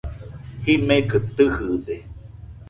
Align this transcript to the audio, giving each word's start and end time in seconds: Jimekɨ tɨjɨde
Jimekɨ 0.63 1.17
tɨjɨde 1.35 1.95